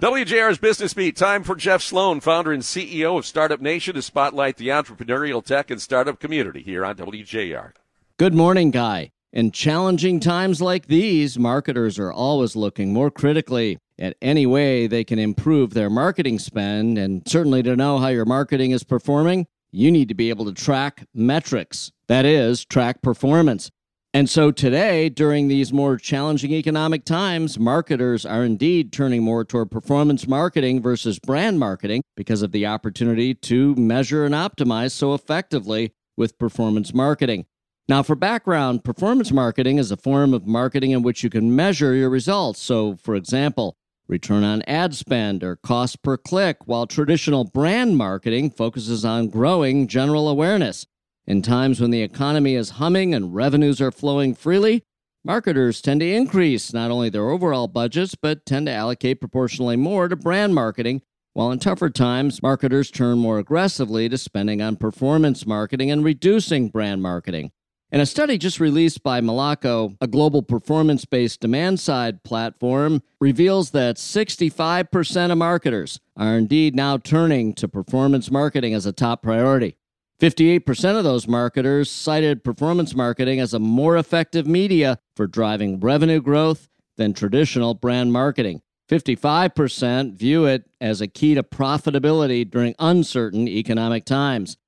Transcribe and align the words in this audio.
WJR's 0.00 0.56
Business 0.56 0.94
Beat. 0.94 1.14
Time 1.14 1.42
for 1.42 1.54
Jeff 1.54 1.82
Sloan, 1.82 2.20
founder 2.20 2.52
and 2.52 2.62
CEO 2.62 3.18
of 3.18 3.26
Startup 3.26 3.60
Nation, 3.60 3.94
to 3.96 4.00
spotlight 4.00 4.56
the 4.56 4.68
entrepreneurial 4.68 5.44
tech 5.44 5.70
and 5.70 5.80
startup 5.80 6.18
community 6.18 6.62
here 6.62 6.86
on 6.86 6.96
WJR. 6.96 7.72
Good 8.16 8.32
morning, 8.32 8.70
Guy. 8.70 9.12
In 9.30 9.50
challenging 9.50 10.18
times 10.18 10.62
like 10.62 10.86
these, 10.86 11.38
marketers 11.38 11.98
are 11.98 12.10
always 12.10 12.56
looking 12.56 12.94
more 12.94 13.10
critically 13.10 13.76
at 13.98 14.16
any 14.22 14.46
way 14.46 14.86
they 14.86 15.04
can 15.04 15.18
improve 15.18 15.74
their 15.74 15.90
marketing 15.90 16.38
spend. 16.38 16.96
And 16.96 17.22
certainly 17.28 17.62
to 17.64 17.76
know 17.76 17.98
how 17.98 18.08
your 18.08 18.24
marketing 18.24 18.70
is 18.70 18.84
performing, 18.84 19.48
you 19.70 19.90
need 19.90 20.08
to 20.08 20.14
be 20.14 20.30
able 20.30 20.46
to 20.46 20.54
track 20.54 21.04
metrics. 21.12 21.92
That 22.06 22.24
is, 22.24 22.64
track 22.64 23.02
performance. 23.02 23.70
And 24.12 24.28
so 24.28 24.50
today, 24.50 25.08
during 25.08 25.46
these 25.46 25.72
more 25.72 25.96
challenging 25.96 26.50
economic 26.50 27.04
times, 27.04 27.60
marketers 27.60 28.26
are 28.26 28.42
indeed 28.42 28.92
turning 28.92 29.22
more 29.22 29.44
toward 29.44 29.70
performance 29.70 30.26
marketing 30.26 30.82
versus 30.82 31.20
brand 31.20 31.60
marketing 31.60 32.02
because 32.16 32.42
of 32.42 32.50
the 32.50 32.66
opportunity 32.66 33.34
to 33.34 33.76
measure 33.76 34.24
and 34.24 34.34
optimize 34.34 34.90
so 34.90 35.14
effectively 35.14 35.92
with 36.16 36.38
performance 36.38 36.92
marketing. 36.92 37.46
Now, 37.88 38.02
for 38.02 38.16
background, 38.16 38.82
performance 38.82 39.30
marketing 39.30 39.78
is 39.78 39.92
a 39.92 39.96
form 39.96 40.34
of 40.34 40.44
marketing 40.44 40.90
in 40.90 41.02
which 41.02 41.22
you 41.22 41.30
can 41.30 41.54
measure 41.54 41.94
your 41.94 42.10
results. 42.10 42.60
So, 42.60 42.96
for 42.96 43.14
example, 43.14 43.76
return 44.08 44.42
on 44.42 44.62
ad 44.62 44.92
spend 44.92 45.44
or 45.44 45.54
cost 45.54 46.02
per 46.02 46.16
click, 46.16 46.66
while 46.66 46.88
traditional 46.88 47.44
brand 47.44 47.96
marketing 47.96 48.50
focuses 48.50 49.04
on 49.04 49.28
growing 49.28 49.86
general 49.86 50.28
awareness. 50.28 50.86
In 51.30 51.42
times 51.42 51.80
when 51.80 51.92
the 51.92 52.02
economy 52.02 52.56
is 52.56 52.70
humming 52.70 53.14
and 53.14 53.32
revenues 53.32 53.80
are 53.80 53.92
flowing 53.92 54.34
freely, 54.34 54.82
marketers 55.22 55.80
tend 55.80 56.00
to 56.00 56.12
increase 56.12 56.72
not 56.72 56.90
only 56.90 57.08
their 57.08 57.30
overall 57.30 57.68
budgets, 57.68 58.16
but 58.16 58.44
tend 58.44 58.66
to 58.66 58.72
allocate 58.72 59.20
proportionally 59.20 59.76
more 59.76 60.08
to 60.08 60.16
brand 60.16 60.56
marketing, 60.56 61.02
while 61.32 61.52
in 61.52 61.60
tougher 61.60 61.88
times, 61.88 62.42
marketers 62.42 62.90
turn 62.90 63.18
more 63.18 63.38
aggressively 63.38 64.08
to 64.08 64.18
spending 64.18 64.60
on 64.60 64.74
performance 64.74 65.46
marketing 65.46 65.88
and 65.88 66.04
reducing 66.04 66.68
brand 66.68 67.00
marketing. 67.00 67.52
And 67.92 68.02
a 68.02 68.06
study 68.06 68.36
just 68.36 68.58
released 68.58 69.04
by 69.04 69.20
Moloco, 69.20 69.96
a 70.00 70.08
global 70.08 70.42
performance 70.42 71.04
based 71.04 71.38
demand 71.38 71.78
side 71.78 72.24
platform, 72.24 73.04
reveals 73.20 73.70
that 73.70 73.98
65% 73.98 75.30
of 75.30 75.38
marketers 75.38 76.00
are 76.16 76.36
indeed 76.36 76.74
now 76.74 76.96
turning 76.96 77.54
to 77.54 77.68
performance 77.68 78.32
marketing 78.32 78.74
as 78.74 78.84
a 78.84 78.90
top 78.90 79.22
priority. 79.22 79.76
58% 80.20 80.98
of 80.98 81.04
those 81.04 81.26
marketers 81.26 81.90
cited 81.90 82.44
performance 82.44 82.94
marketing 82.94 83.40
as 83.40 83.54
a 83.54 83.58
more 83.58 83.96
effective 83.96 84.46
media 84.46 84.98
for 85.16 85.26
driving 85.26 85.80
revenue 85.80 86.20
growth 86.20 86.68
than 86.98 87.14
traditional 87.14 87.72
brand 87.72 88.12
marketing. 88.12 88.60
55% 88.90 90.14
view 90.14 90.44
it 90.44 90.68
as 90.78 91.00
a 91.00 91.06
key 91.06 91.34
to 91.34 91.42
profitability 91.42 92.48
during 92.48 92.74
uncertain 92.78 93.48
economic 93.48 94.04
times. 94.04 94.58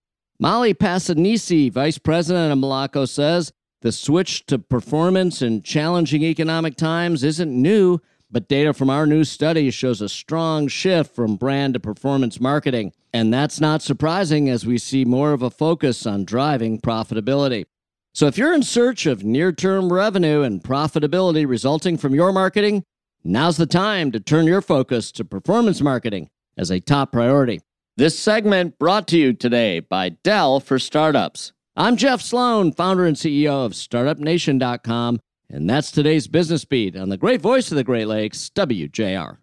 Molly 0.41 0.72
Passanisi, 0.72 1.70
vice 1.70 1.98
president 1.98 2.50
of 2.50 2.59
Moloco, 2.59 3.06
says 3.06 3.53
the 3.83 3.92
switch 3.92 4.47
to 4.47 4.59
performance 4.59 5.42
in 5.42 5.62
challenging 5.62 6.22
economic 6.22 6.77
times 6.77 7.22
isn't 7.22 7.50
new, 7.50 7.98
but 8.33 8.48
data 8.48 8.72
from 8.72 8.88
our 8.88 9.06
new 9.06 9.22
study 9.22 9.70
shows 9.70 10.00
a 10.00 10.08
strong 10.08 10.66
shift 10.66 11.14
from 11.14 11.36
brand 11.36 11.75
to 11.75 11.80
performance 11.80 12.41
marketing. 12.41 12.92
And 13.12 13.33
that's 13.33 13.61
not 13.61 13.83
surprising 13.83 14.48
as 14.48 14.64
we 14.64 14.78
see 14.78 15.05
more 15.05 15.33
of 15.33 15.42
a 15.42 15.50
focus 15.50 16.06
on 16.06 16.25
driving 16.25 16.80
profitability. 16.80 17.66
So 18.14 18.27
if 18.27 18.38
you're 18.38 18.55
in 18.55 18.62
search 18.62 19.05
of 19.05 19.22
near 19.22 19.53
term 19.53 19.92
revenue 19.92 20.42
and 20.42 20.62
profitability 20.62 21.47
resulting 21.47 21.98
from 21.98 22.14
your 22.14 22.33
marketing, 22.33 22.84
now's 23.22 23.58
the 23.58 23.66
time 23.66 24.10
to 24.12 24.20
turn 24.20 24.47
your 24.47 24.62
focus 24.62 25.12
to 25.12 25.25
performance 25.25 25.83
marketing 25.83 26.30
as 26.56 26.70
a 26.70 26.80
top 26.80 27.12
priority. 27.12 27.60
This 27.98 28.19
segment 28.19 28.78
brought 28.78 29.06
to 29.08 29.19
you 29.19 29.34
today 29.34 29.80
by 29.80 30.10
Dell 30.10 30.58
for 30.60 30.78
Startups. 30.78 31.53
I'm 31.77 31.97
Jeff 31.97 32.22
Sloan, 32.22 32.72
founder 32.72 33.05
and 33.05 33.16
CEO 33.16 33.66
of 33.66 33.72
StartupNation.com 33.72 35.21
and 35.53 35.69
that's 35.69 35.91
today's 35.91 36.27
Business 36.27 36.65
Beat 36.65 36.97
on 36.97 37.11
the 37.11 37.19
great 37.19 37.43
voice 37.43 37.71
of 37.71 37.77
the 37.77 37.85
Great 37.85 38.07
Lakes, 38.07 38.51
WJR. 38.55 39.37